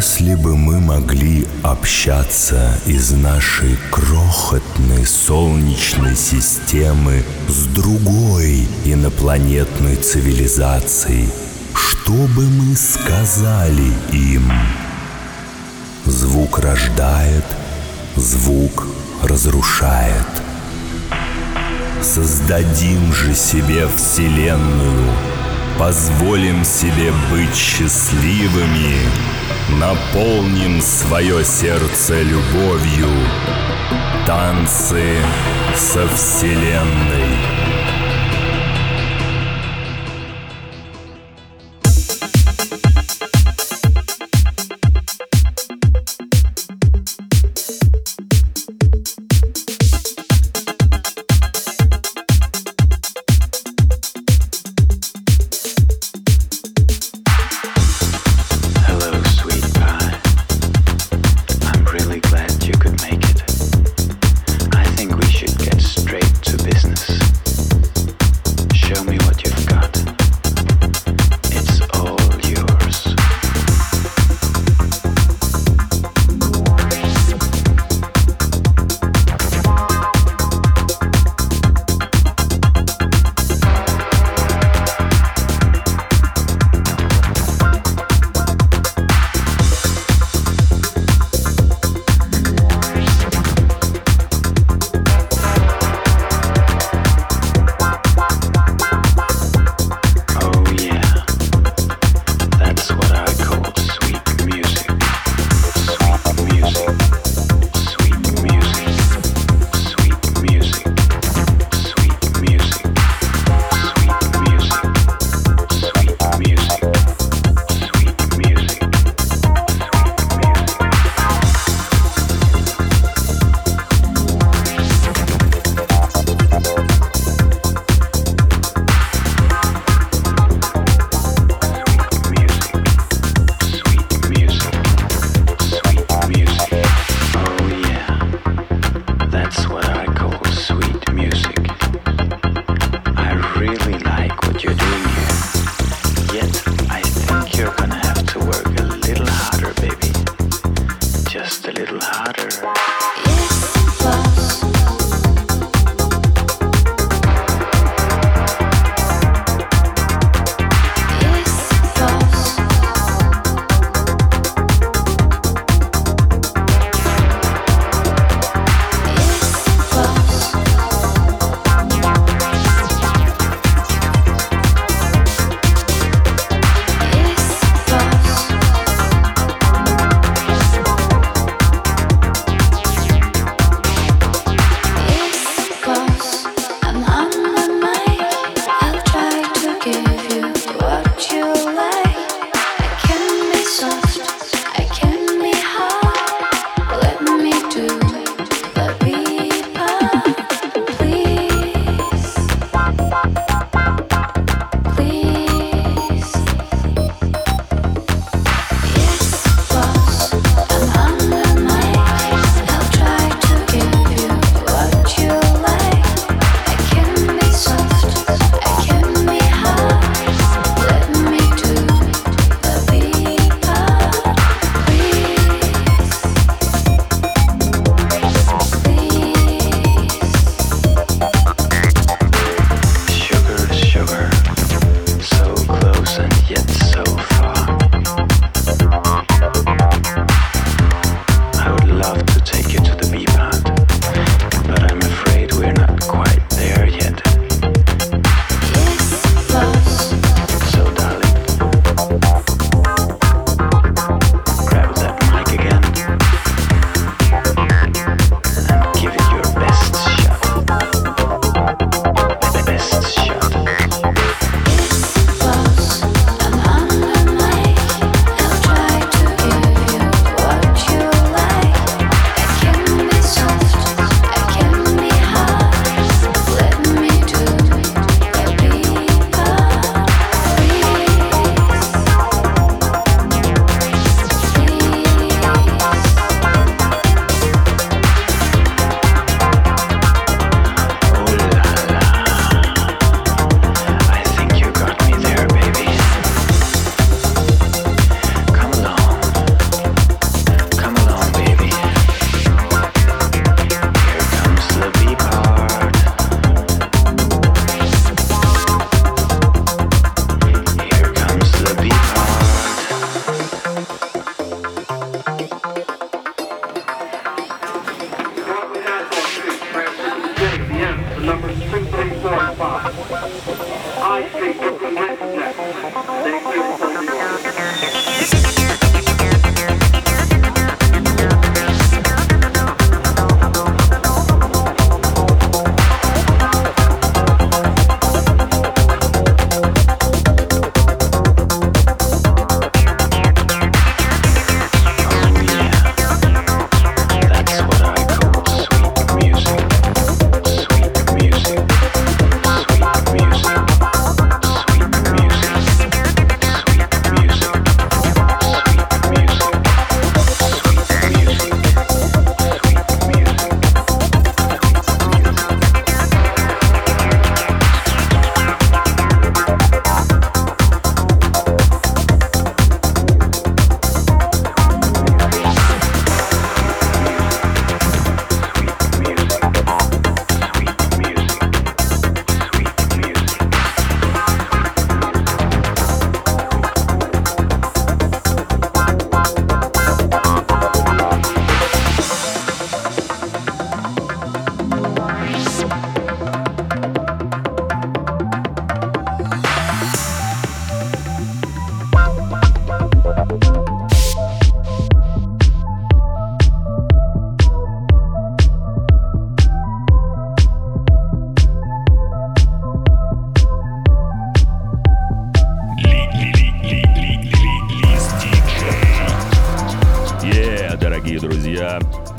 [0.00, 11.28] Если бы мы могли общаться из нашей крохотной солнечной системы с другой инопланетной цивилизацией,
[11.74, 14.50] что бы мы сказали им?
[16.06, 17.44] Звук рождает,
[18.16, 18.86] звук
[19.22, 20.30] разрушает.
[22.00, 25.12] Создадим же себе Вселенную,
[25.78, 28.98] позволим себе быть счастливыми,
[29.78, 33.08] наполним свое сердце любовью,
[34.26, 35.18] танцы
[35.74, 37.59] со Вселенной.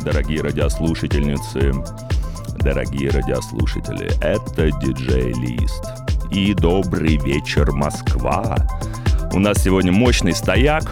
[0.03, 1.74] Дорогие радиослушательницы,
[2.59, 4.12] дорогие радиослушатели.
[4.21, 5.83] Это диджей Лист.
[6.31, 8.57] И добрый вечер, Москва.
[9.33, 10.83] У нас сегодня мощный стояк,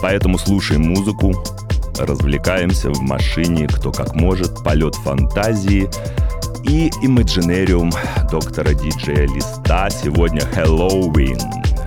[0.00, 1.34] поэтому слушаем музыку,
[1.98, 5.88] развлекаемся в машине, кто как может, полет фантазии
[6.64, 7.92] и Imaginarium
[8.30, 9.90] доктора диджея Листа.
[9.90, 11.38] Сегодня Хэллоуин.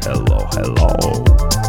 [0.03, 1.60] Hello, hello.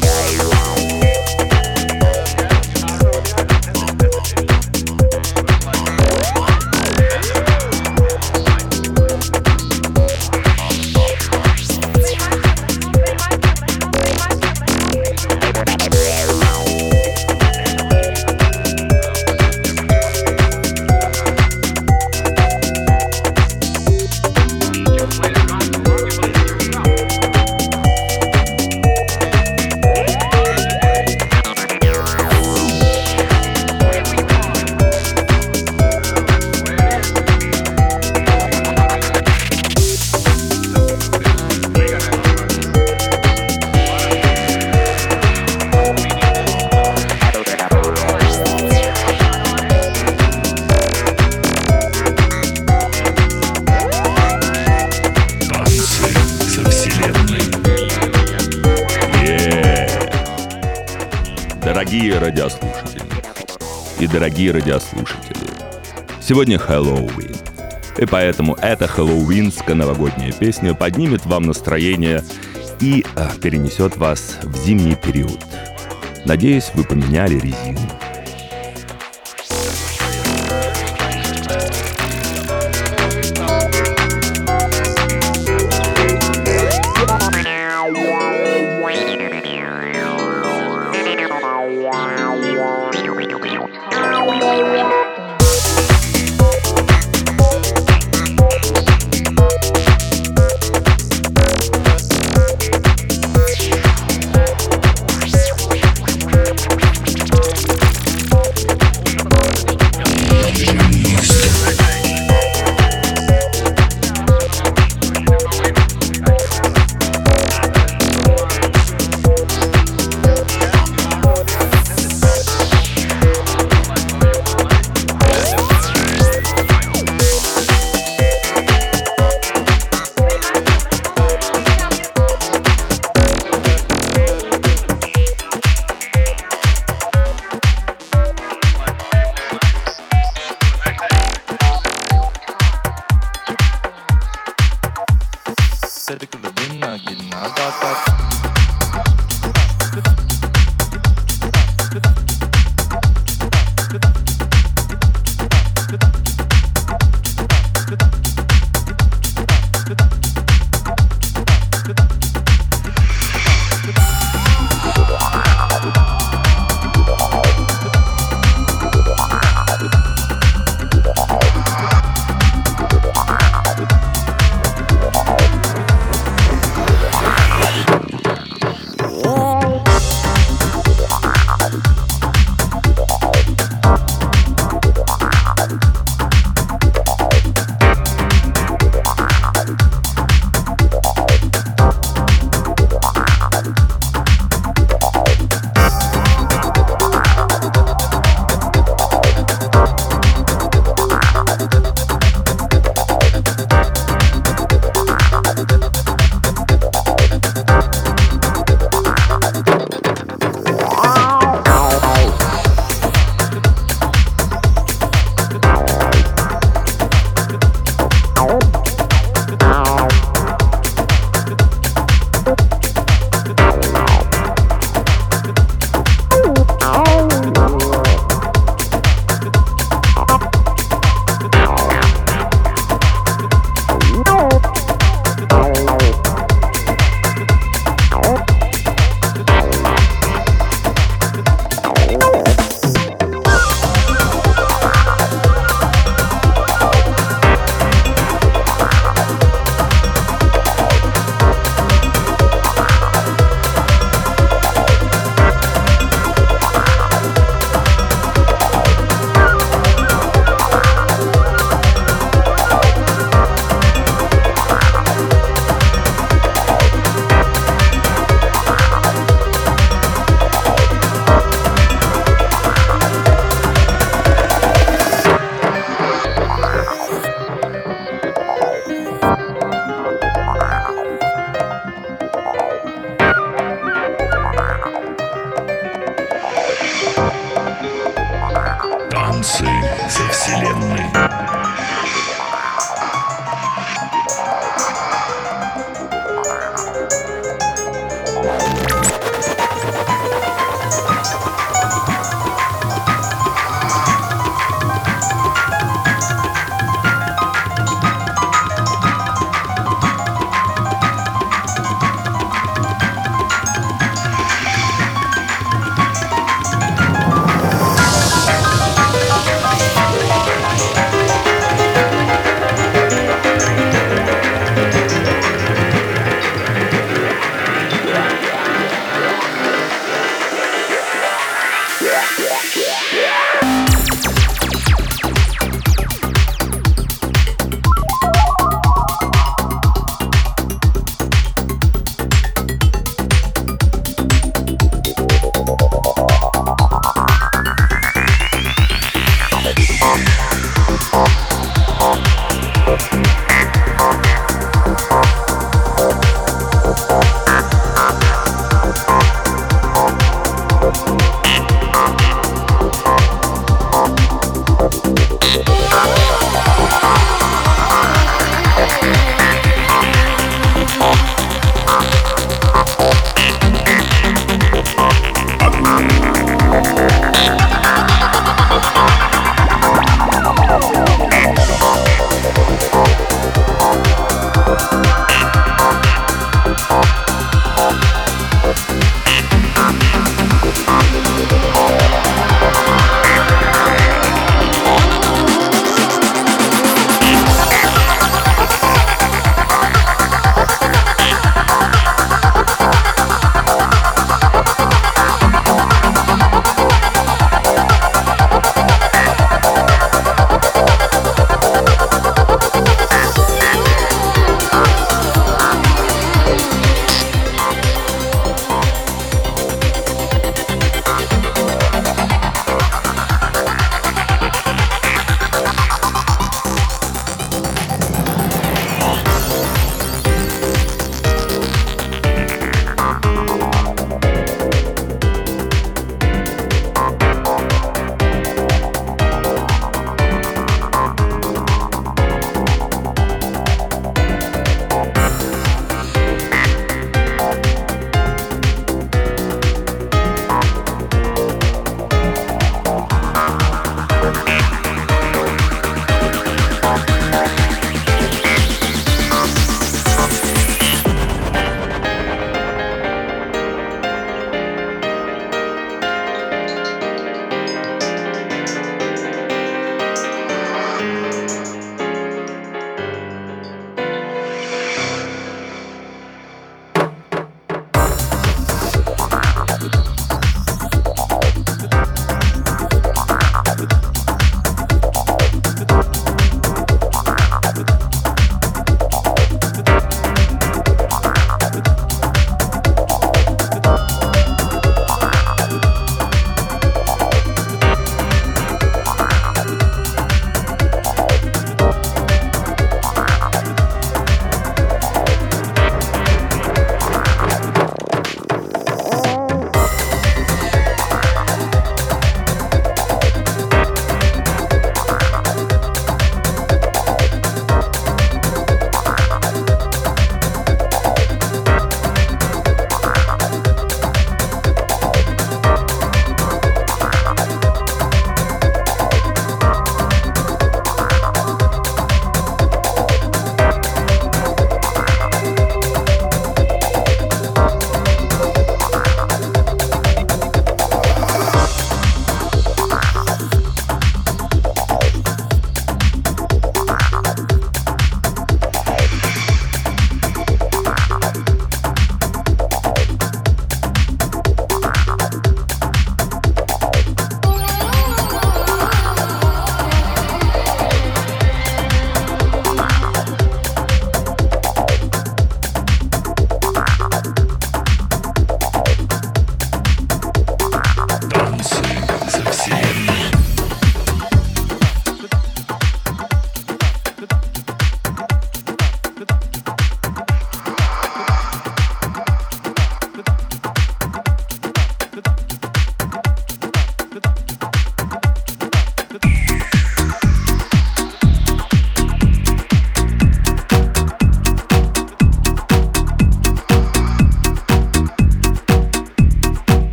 [0.00, 0.59] guy.
[64.40, 65.50] Дорогие радиослушатели.
[66.22, 67.36] Сегодня Хэллоуин.
[67.98, 72.24] И поэтому эта хэллоуинская новогодняя песня поднимет вам настроение
[72.80, 75.44] и а, перенесет вас в зимний период.
[76.24, 77.89] Надеюсь, вы поменяли резину.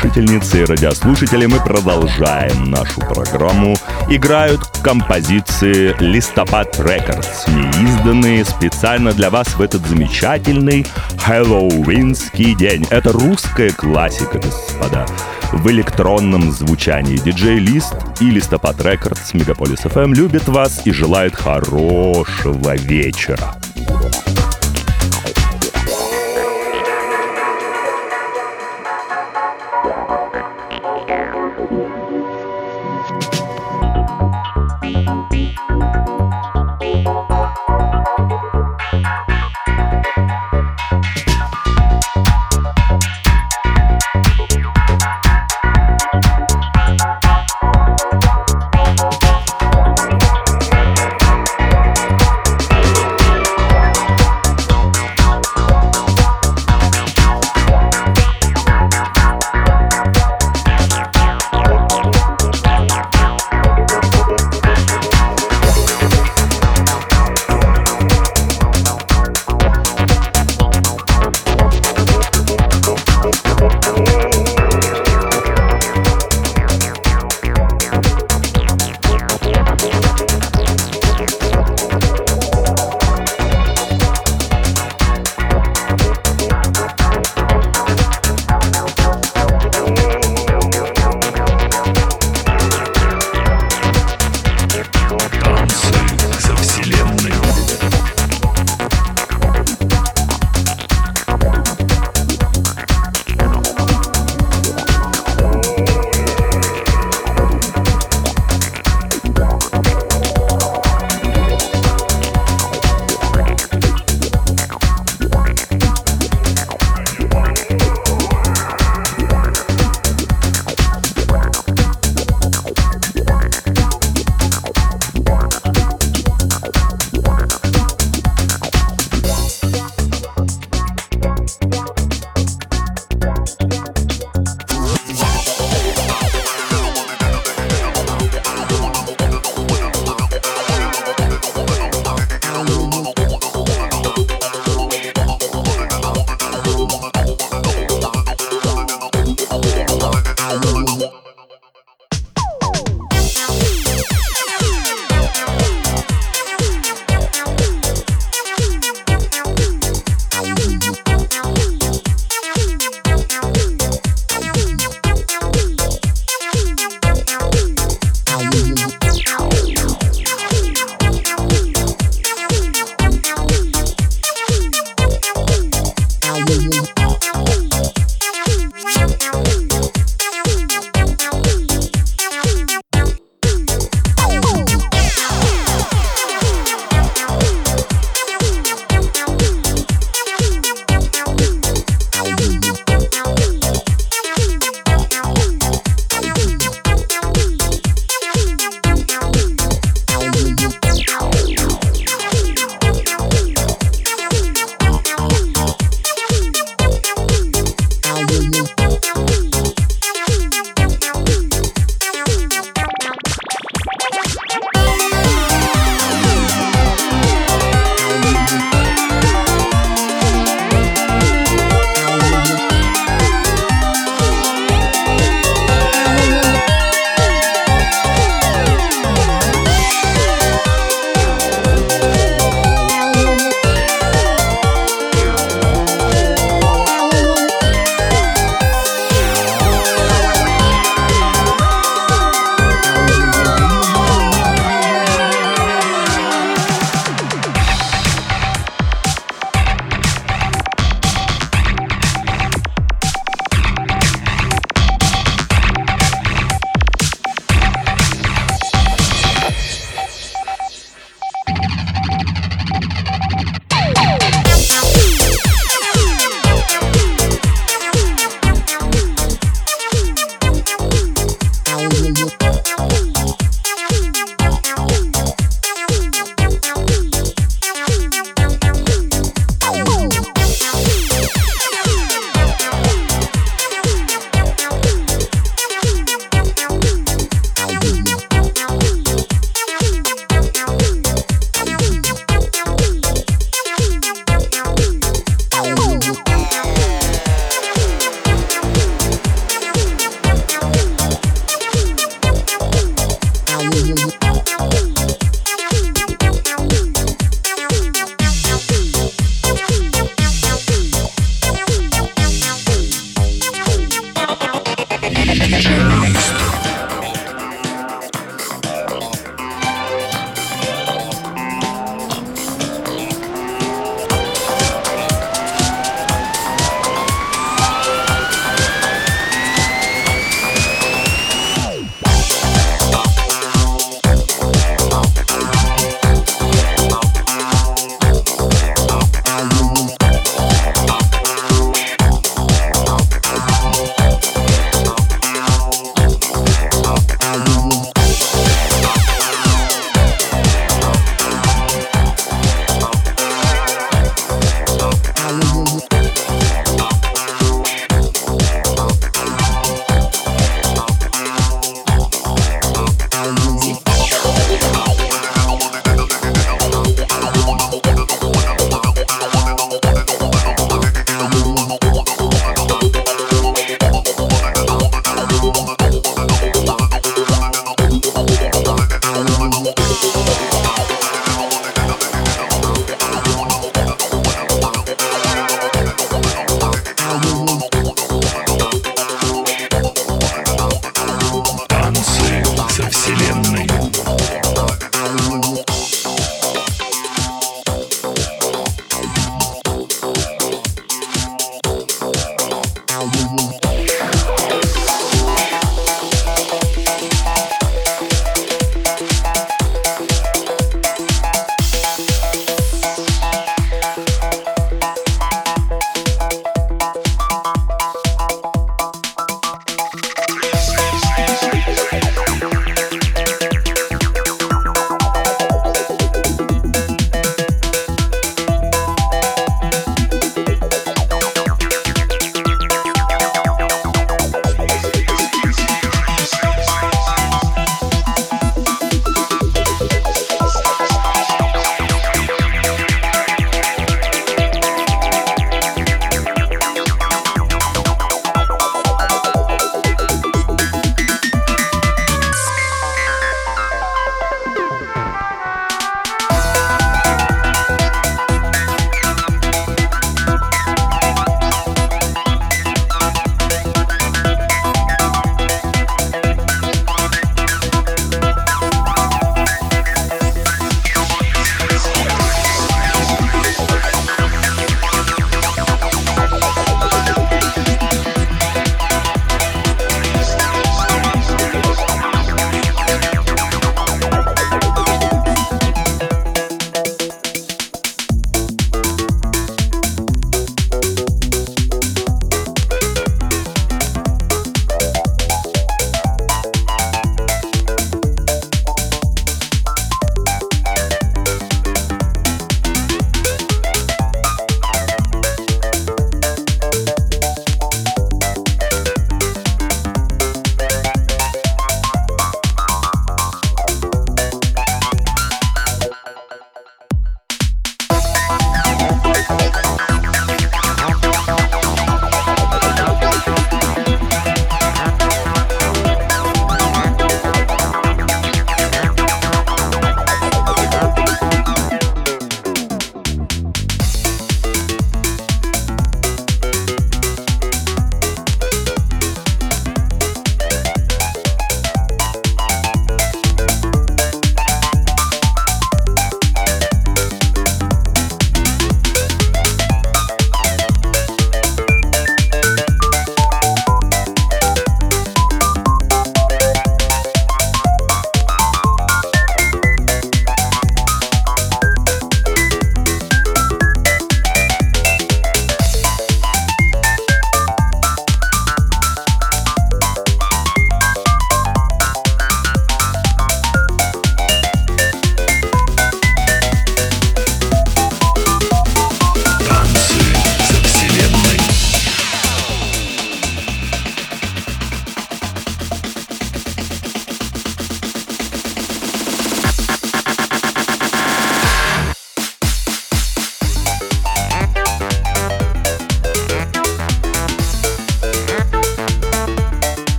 [0.00, 3.76] Радиослушательницы и радиослушатели, мы продолжаем нашу программу.
[4.08, 10.86] Играют композиции «Листопад Records», неизданные специально для вас в этот замечательный
[11.18, 12.86] хэллоуинский день.
[12.90, 15.06] Это русская классика, господа
[15.52, 17.16] в электронном звучании.
[17.16, 23.59] Диджей Лист и Листопад Records Мегаполис FM любят вас и желают хорошего вечера.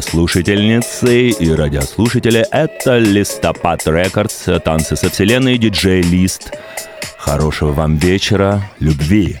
[0.00, 6.52] Радиослушательницы и радиослушатели, это Листопад Рекордс, танцы со вселенной, диджей Лист.
[7.18, 9.40] Хорошего вам вечера, любви.